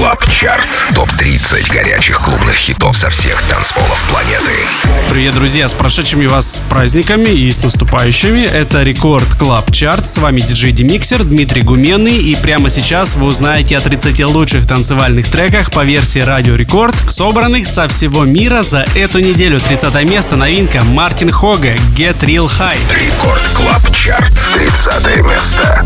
[0.00, 0.66] Club Chart.
[0.94, 4.54] Топ-30 горячих клубных хитов со всех танцполов планеты.
[5.10, 8.46] Привет, друзья, с прошедшими вас праздниками и с наступающими.
[8.46, 10.06] Это Record Club Chart.
[10.06, 12.16] С вами диджей Демиксер Дмитрий Гуменный.
[12.16, 17.66] И прямо сейчас вы узнаете о 30 лучших танцевальных треках по версии Радио Рекорд, собранных
[17.66, 19.60] со всего мира за эту неделю.
[19.60, 22.80] 30 место новинка Мартин Хога Get Real High.
[23.04, 24.32] Рекорд Club Chart.
[24.54, 25.84] 30 место.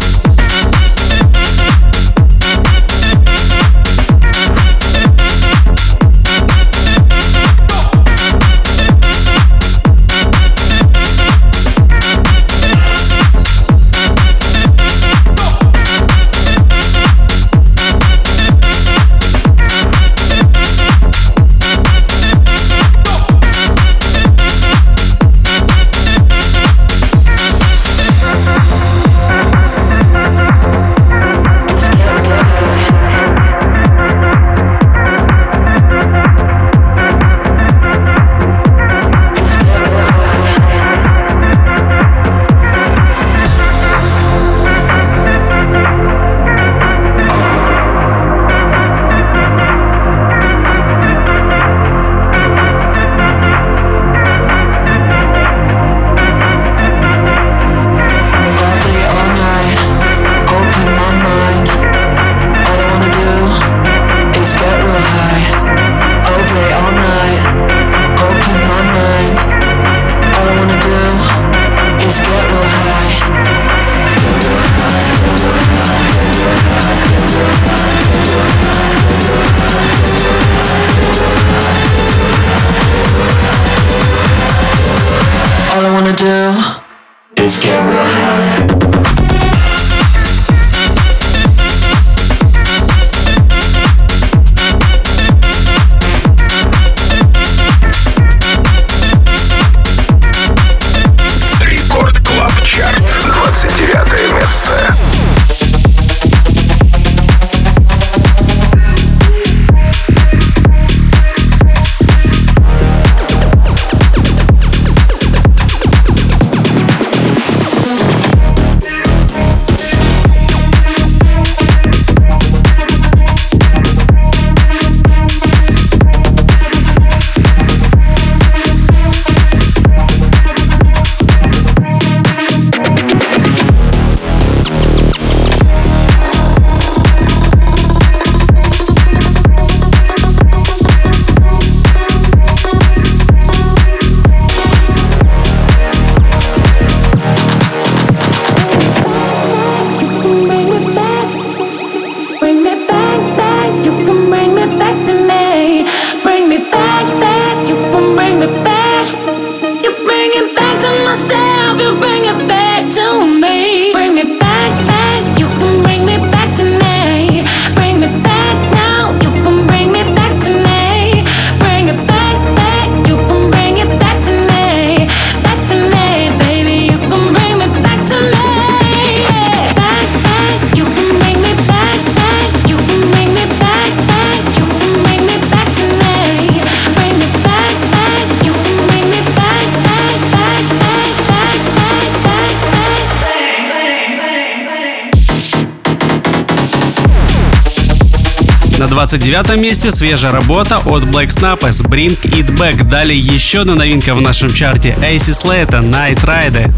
[199.07, 202.89] 29 месте свежая работа от Black Snappers Bring It Back.
[202.89, 206.73] Далее еще одна новинка в нашем чарте Ace Slate Night Rider.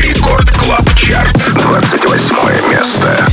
[0.00, 1.36] Record Club Chart.
[1.56, 3.26] 28 место.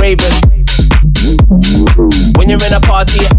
[0.00, 0.34] Raven.
[2.36, 3.33] When you're in a party.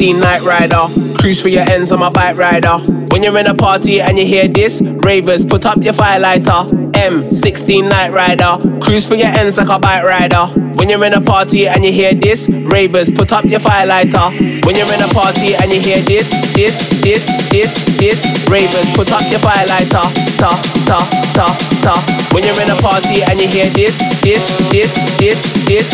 [0.00, 0.88] M16 Night Rider.
[1.18, 2.78] Cruise for your ends on my bike rider.
[3.12, 6.90] When you're in a party and you hear this, ravers, put up your firelighter.
[6.92, 8.80] M16 Night Rider.
[8.80, 10.46] Cruise for your ends like a bike rider.
[10.76, 14.64] When you're in a party and you hear this, ravers, put up your firelighter.
[14.64, 19.12] When you're in a party and you hear this, this, this, this, this, ravers, put
[19.12, 20.08] up your firelighter.
[20.40, 20.56] Ta,
[20.88, 21.04] ta,
[21.36, 21.52] ta,
[21.84, 22.00] ta.
[22.32, 25.44] When you're in a party and you hear this, this, this, this.
[25.68, 25.92] this.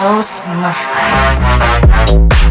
[0.00, 0.32] close
[0.72, 2.49] fire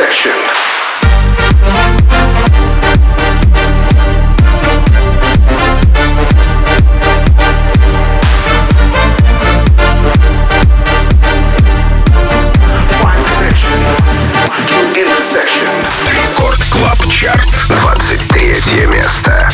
[0.00, 0.40] section.
[16.10, 17.48] Рекорд Клаб Чарт.
[17.68, 19.48] 23 место.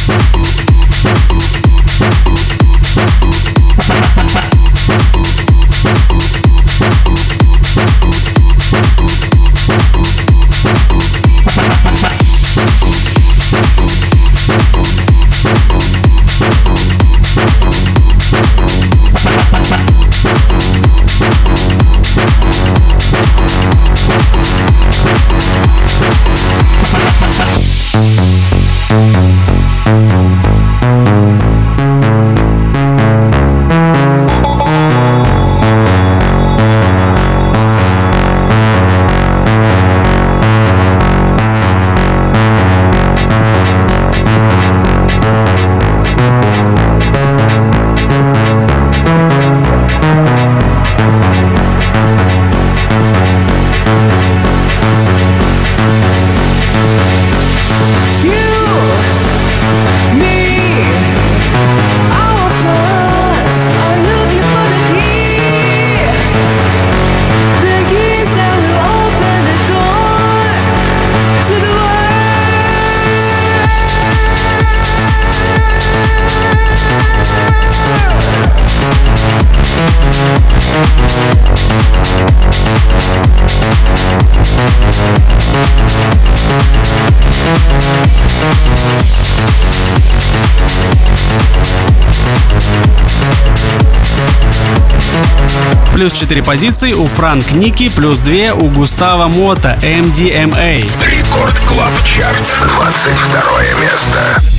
[95.97, 100.85] Плюс 4 позиции у Франк Ники, плюс 2 у Густава Мота MDMA.
[101.11, 104.56] Record Club Chart, 22 место.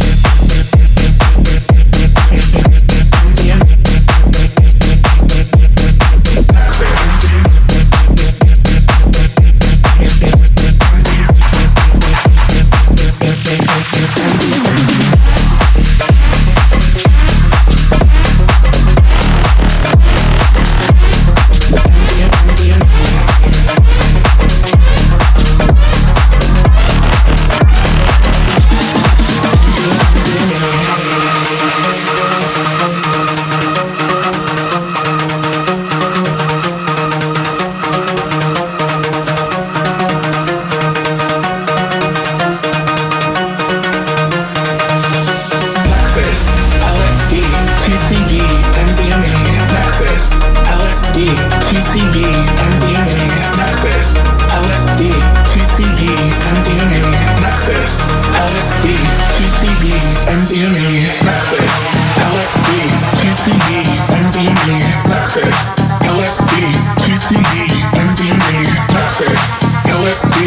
[70.08, 70.38] LSD,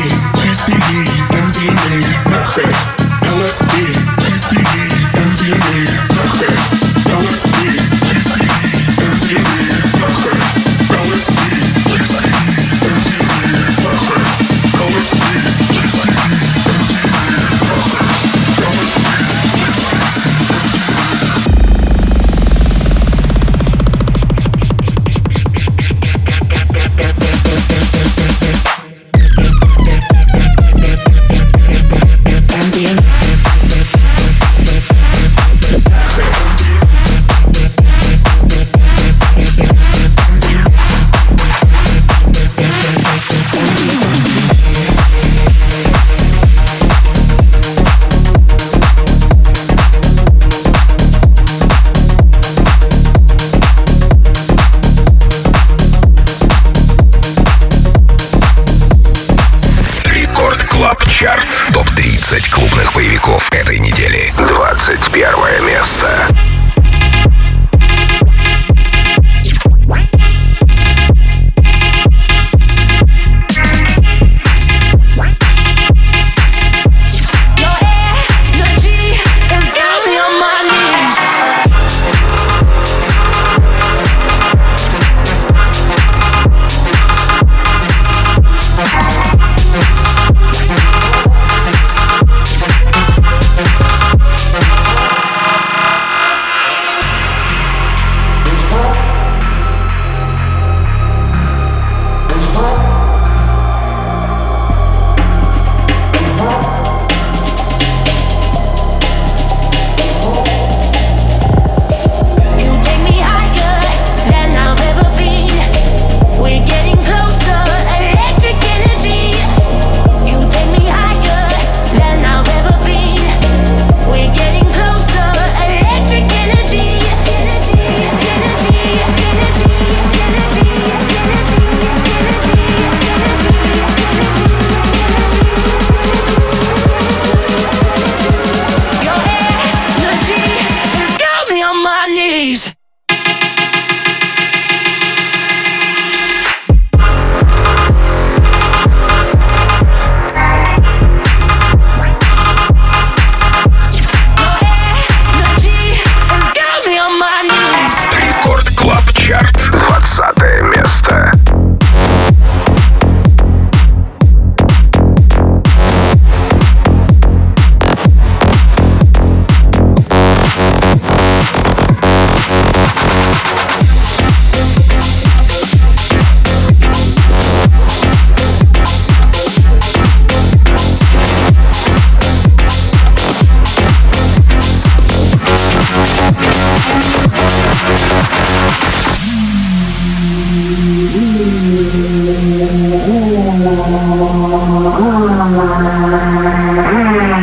[0.40, 1.04] PCD,
[1.36, 2.74] MDMA, nutcrack,
[3.22, 4.19] LSD.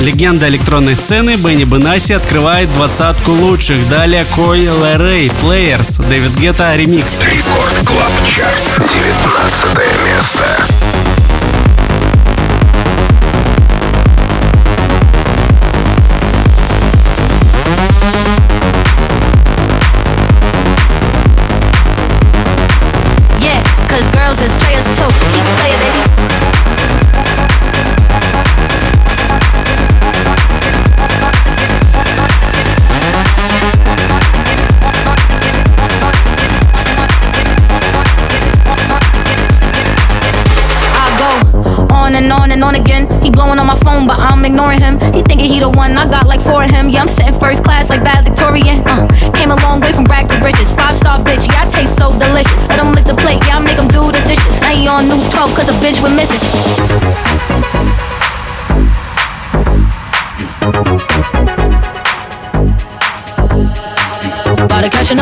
[0.00, 3.88] Легенда электронной сцены Бенни Бенаси открывает двадцатку лучших.
[3.88, 7.14] Далее Кой Лерей, Players, Дэвид Гетта, ремикс.
[7.20, 11.17] Record Club Chart, 19 место.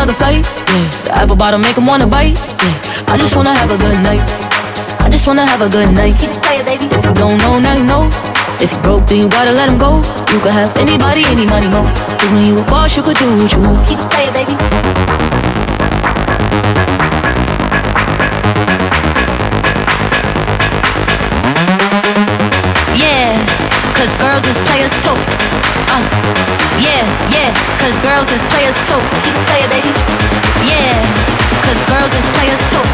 [0.06, 1.04] Another fight, yeah.
[1.04, 3.12] The apple bottom make him wanna bite, yeah.
[3.12, 4.22] I just wanna have a good night.
[5.00, 6.14] I just wanna have a good night.
[6.20, 6.86] Keep playing, baby.
[6.94, 8.08] If you don't know, now you know.
[8.60, 10.02] If you broke, then you gotta let him go.
[10.32, 11.84] You could have anybody, any money, more.
[12.18, 13.88] Cause when you a boss, you could do what you want.
[13.88, 14.75] Keep it playing, baby.
[28.16, 28.96] Girls is players too.
[29.24, 29.92] Keep it playing, baby.
[30.64, 30.96] Yeah,
[31.68, 32.85] cause girls is players too.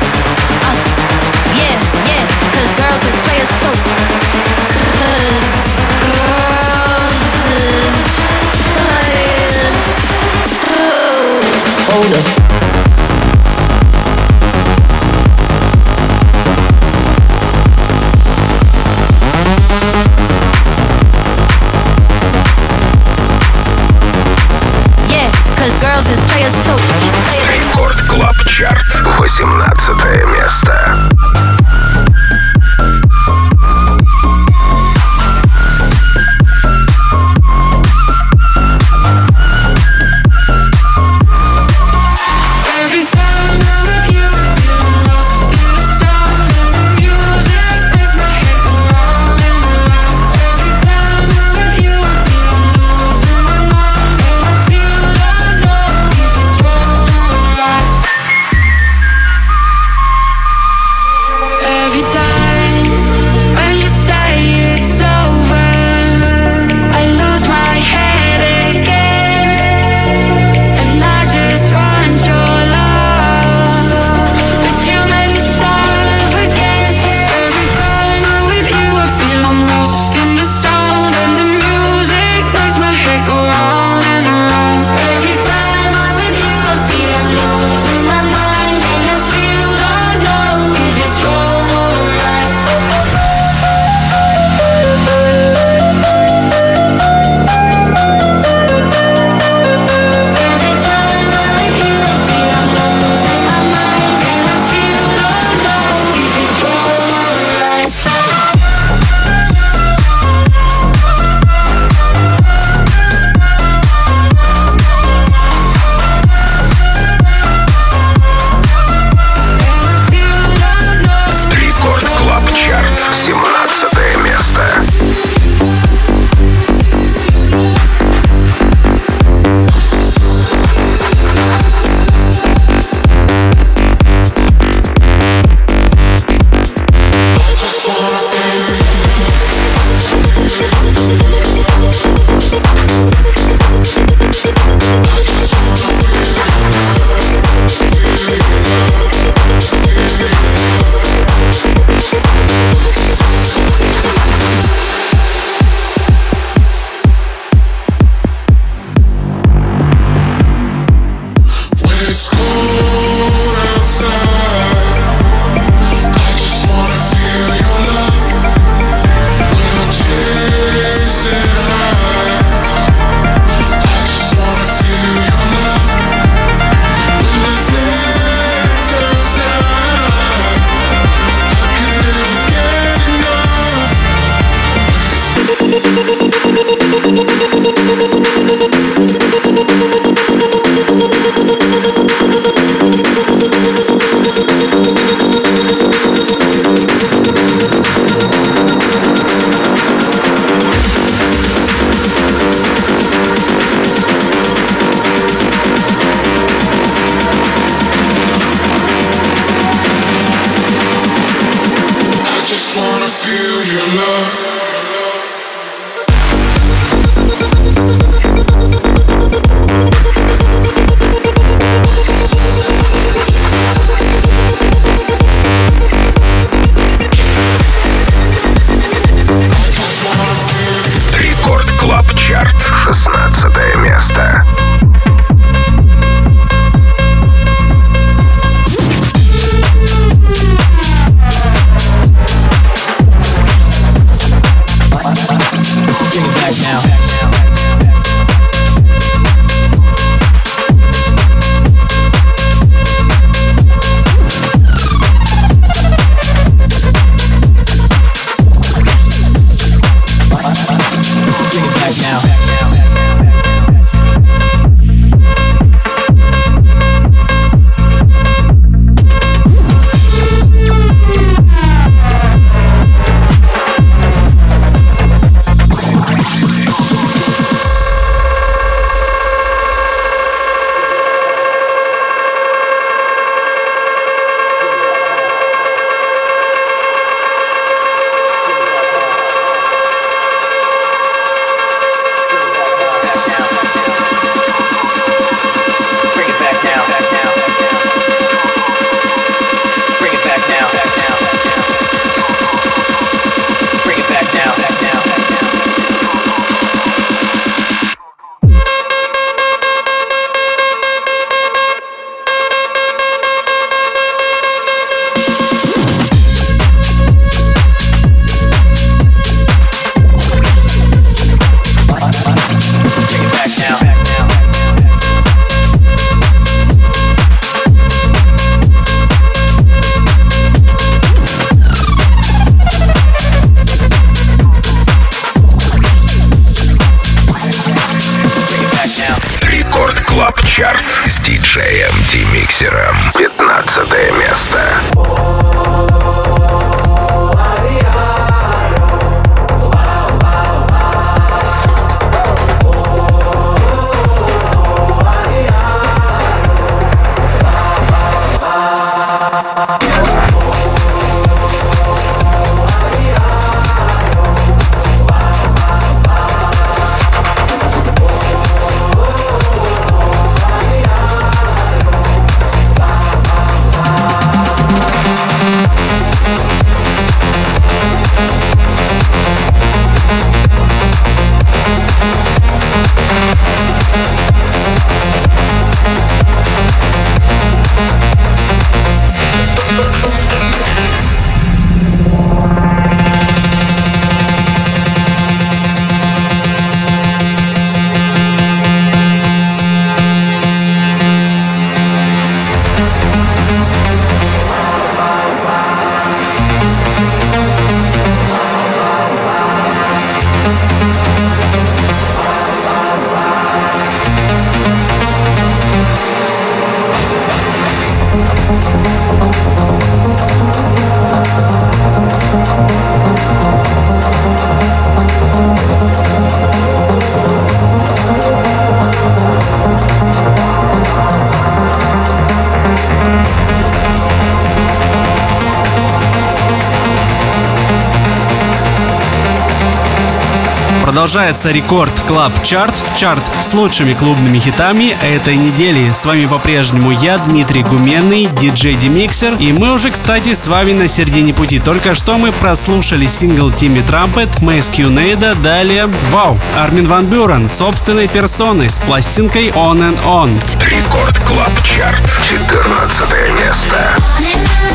[441.02, 445.90] Продолжается Record Club Chart, чарт с лучшими клубными хитами этой недели.
[445.92, 449.34] С вами по-прежнему я, Дмитрий Гуменный, диджей Демиксер.
[449.40, 451.58] И мы уже, кстати, с вами на середине пути.
[451.58, 458.06] Только что мы прослушали сингл Тимми Трампет, Мэйс Кьюнейда, далее, вау, Армин Ван Бюрен собственной
[458.06, 460.30] персоной с пластинкой On and On.
[460.60, 463.08] Record Club Chart, 14
[463.40, 464.71] место.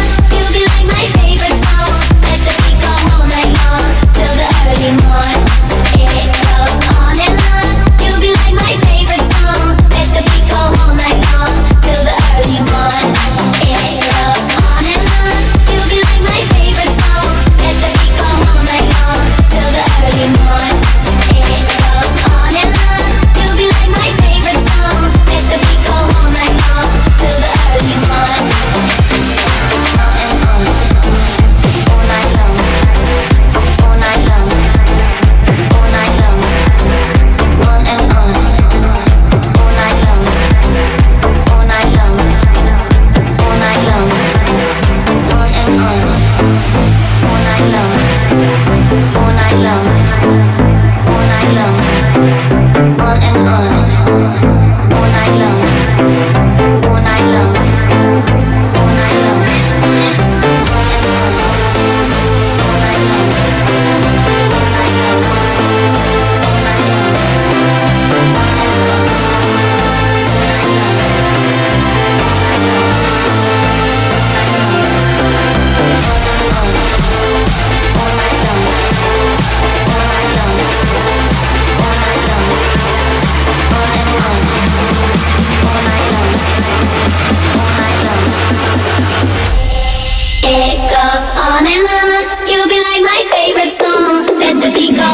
[91.58, 92.48] on and on.
[92.48, 94.28] You'll be like my favorite song.
[94.38, 95.12] Let the beat go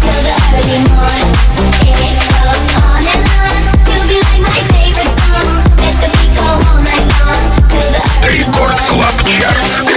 [0.00, 0.80] till the early.
[1.84, 3.56] It goes on and on.
[3.88, 5.52] You'll be like my favorite song.
[5.84, 6.48] Let the beat go
[7.68, 8.38] till the early.
[8.38, 9.87] Рекорд Клаб Чарт.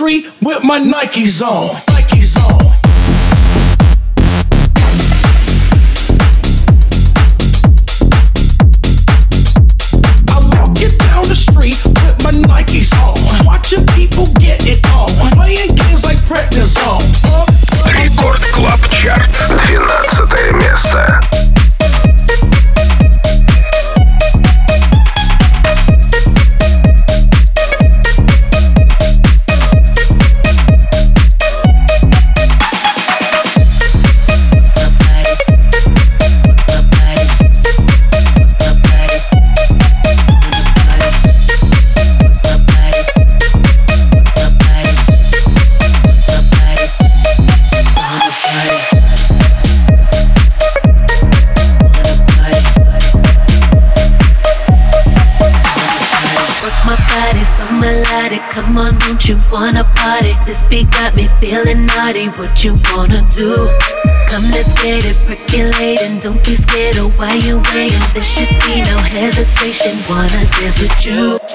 [0.00, 1.76] street with my Nikes on.
[62.40, 63.54] What you wanna do.
[64.28, 66.18] Come, let's get it percolating.
[66.18, 68.00] Don't be scared of why you waiting.
[68.12, 69.98] There should be no hesitation.
[70.08, 71.49] Wanna dance with you.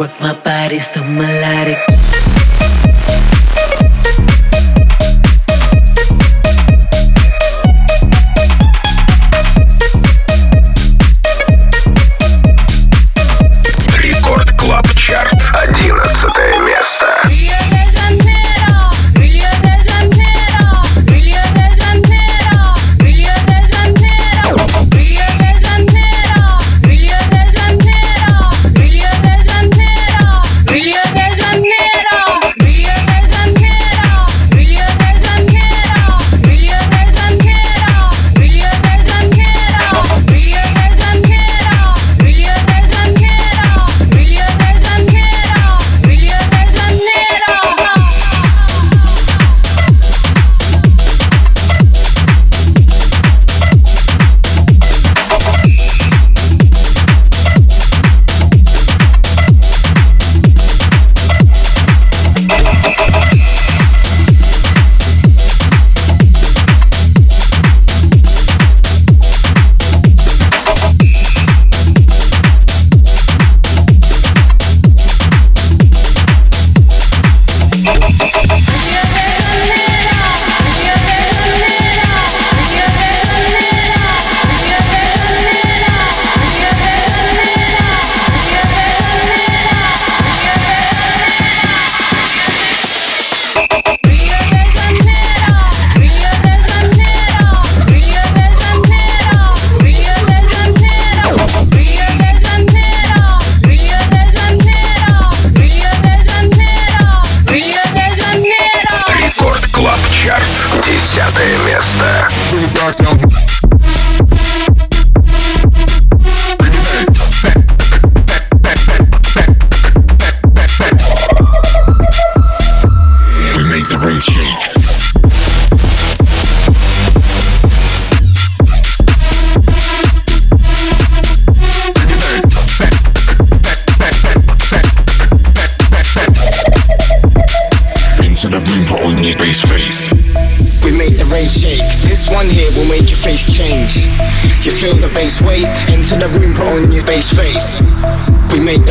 [0.00, 1.76] Work my body so melodic.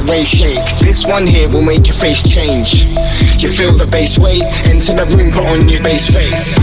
[0.09, 0.79] We make the rave shake.
[0.79, 2.85] This one here will make your face change.
[3.41, 4.41] You feel the bass weight.
[4.65, 6.57] Enter the room, put on your bass face.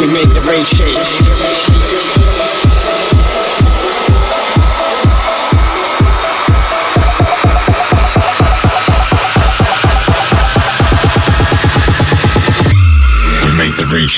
[0.00, 0.96] We make the rave shake.
[13.44, 14.10] We make the rave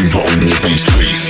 [0.00, 1.29] Keep on your face, please.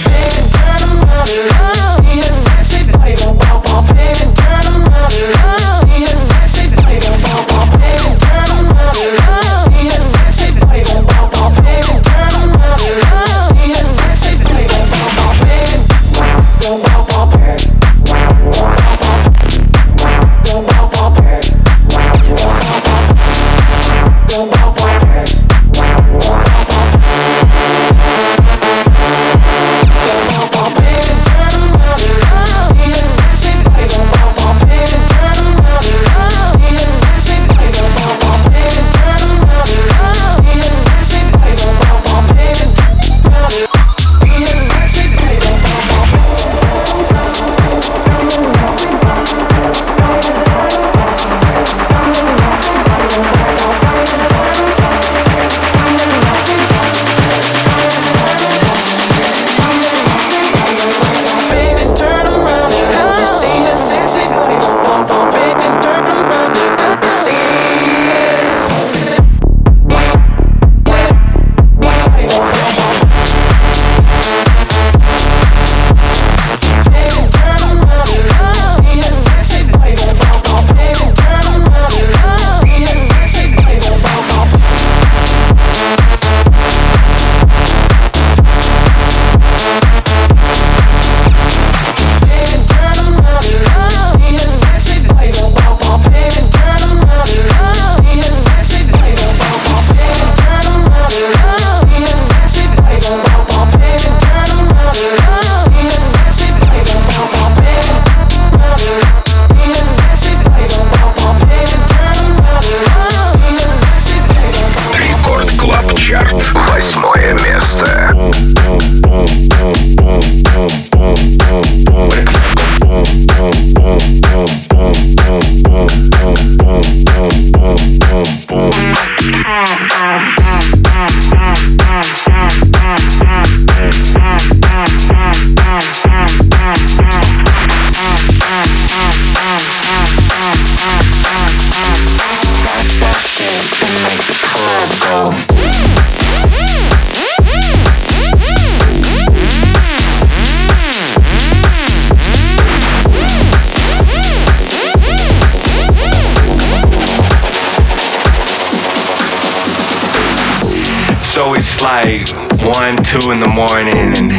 [163.20, 164.32] Two in the morning, and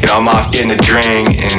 [0.00, 1.54] you know I'm off getting a drink, and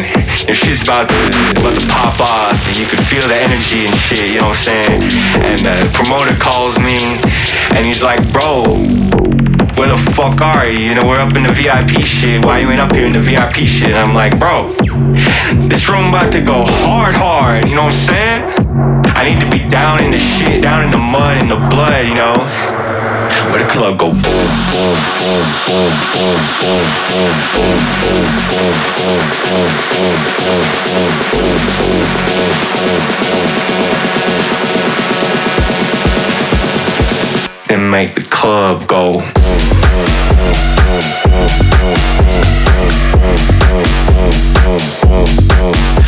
[0.47, 1.15] your shit's about to
[1.59, 4.29] about to pop off, and you can feel the energy and shit.
[4.31, 5.01] You know what I'm saying?
[5.47, 7.19] And the promoter calls me,
[7.75, 8.83] and he's like, "Bro,
[9.77, 10.79] where the fuck are you?
[10.79, 12.43] You know we're up in the VIP shit.
[12.45, 14.73] Why you ain't up here in the VIP shit?" And I'm like, "Bro,
[15.69, 17.67] this room about to go hard, hard.
[17.67, 18.41] You know what I'm saying?
[19.15, 22.05] I need to be down in the shit, down in the mud, in the blood.
[22.05, 22.68] You know."
[23.49, 26.85] Where the club go boom, boom, boom, boom, boom, boom, boom, boom,
[27.57, 30.77] boom, boom, boom, boom, boom, boom,
[31.39, 31.73] boom, boom,
[32.79, 34.45] boom, boom, boom, boom.
[37.67, 39.21] Then make the club go.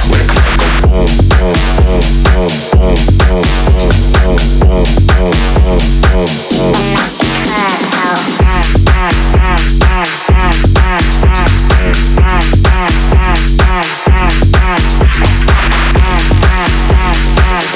[0.10, 0.71] Where the club go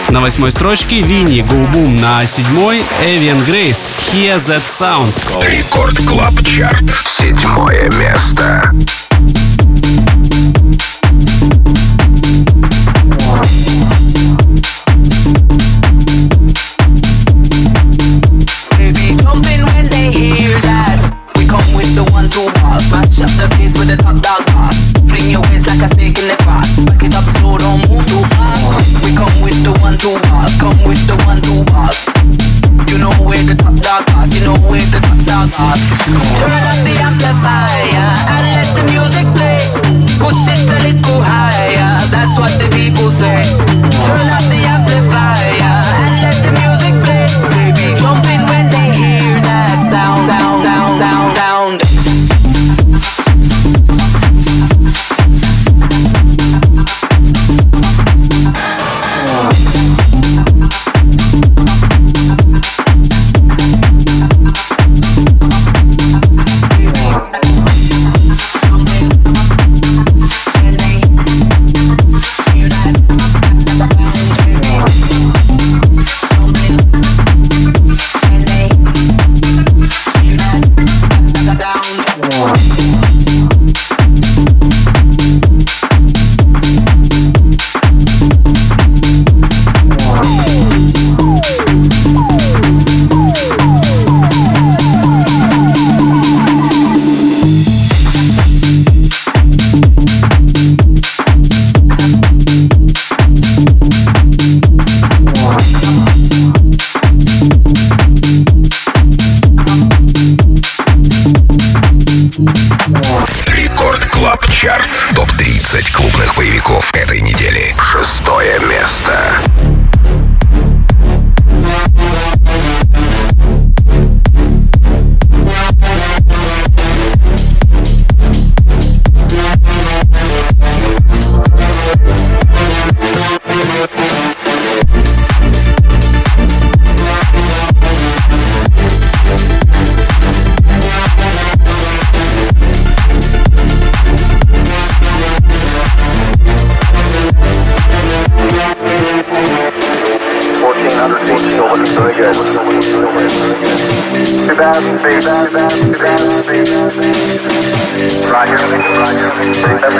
[0.09, 5.13] На восьмой строчке Винни Go Boom на седьмой Эвиан Грейс Hear That Sound.
[5.45, 6.83] Record Club Chart.
[7.05, 8.71] Седьмое место.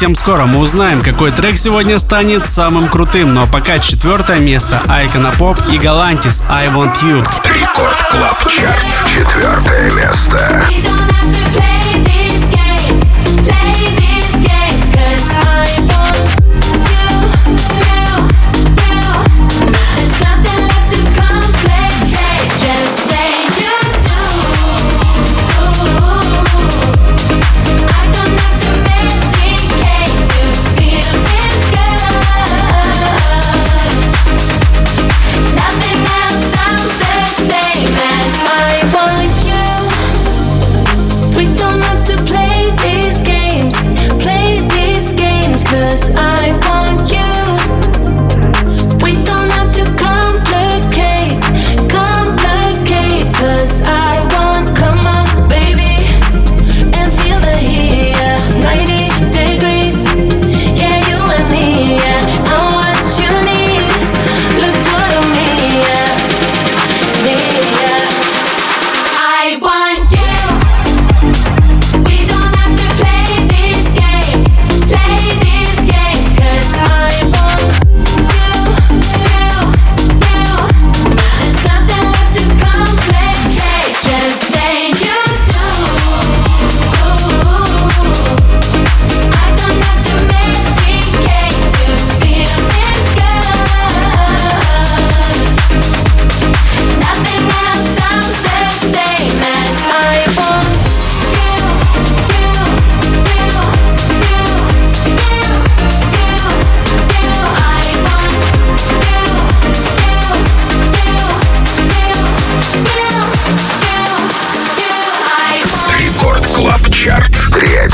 [0.00, 3.34] Совсем скоро мы узнаем, какой трек сегодня станет самым крутым.
[3.34, 7.18] Но пока четвертое место Айкона Поп и Галантис I Want You.
[7.44, 9.29] Record Club Chart.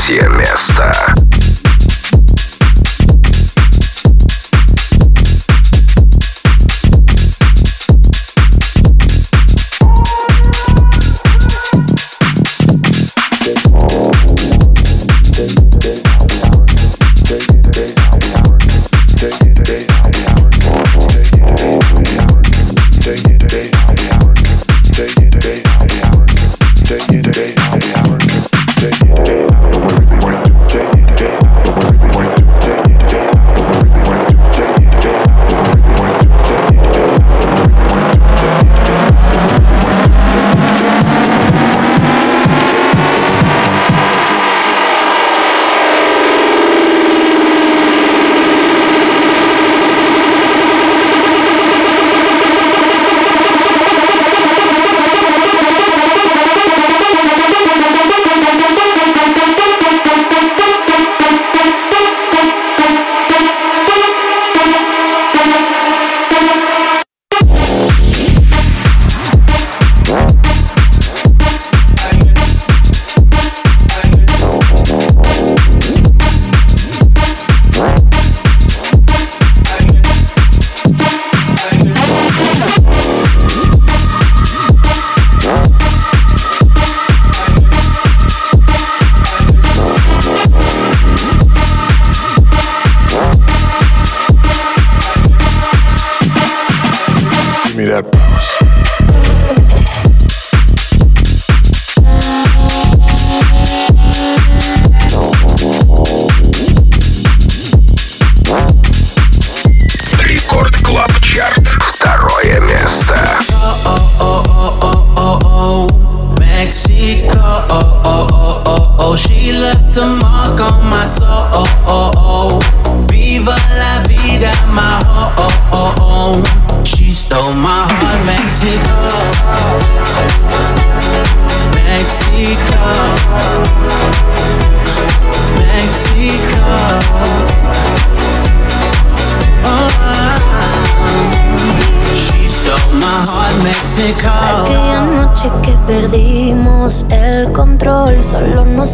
[0.07, 1.26] Третье место.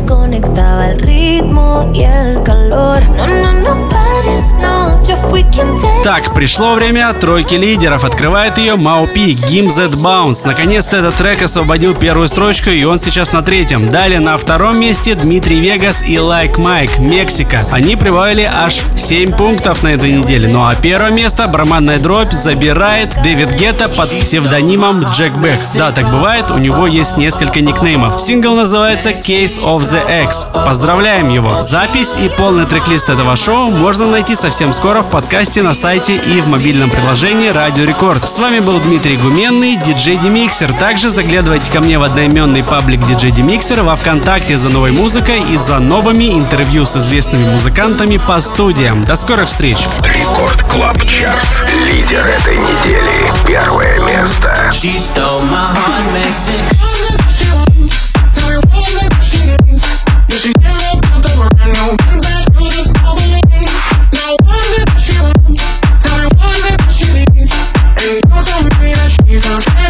[0.01, 0.42] gonna
[6.03, 8.03] Так, пришло время тройки лидеров.
[8.03, 10.45] Открывает ее Mau P, Gimme That Bounce.
[10.45, 13.89] Наконец-то этот трек освободил первую строчку, и он сейчас на третьем.
[13.89, 17.61] Далее на втором месте Dimitri Vegas и Like Mike, Мексика.
[17.71, 20.49] Они прибавили аж 7 пунктов на этой неделе.
[20.49, 25.61] Ну а первое место барабанная дробь забирает Дэвид Гетта под псевдонимом Jack Back.
[25.75, 28.19] Да, так бывает, у него есть несколько никнеймов.
[28.19, 30.47] Сингл называется Case of the Ex.
[30.65, 31.61] Поздравляем его!
[31.61, 36.41] Запись и полный трек-лист этого шоу можно найти совсем скоро в подкасте на сайте и
[36.41, 38.27] в мобильном приложении Радио Рекорд.
[38.27, 40.73] С вами был Дмитрий Гуменный, диджей Демиксер.
[40.73, 45.55] Также заглядывайте ко мне в одноименный паблик диджей Демиксер во Вконтакте за новой музыкой и
[45.55, 49.05] за новыми интервью с известными музыкантами по студиям.
[49.05, 49.77] До скорых встреч!
[50.03, 51.63] Record Club Chart.
[51.85, 53.31] Лидер этой недели.
[53.45, 54.51] Первое место.
[54.71, 56.73] She stole my heart, Mexico.
[69.33, 69.82] you so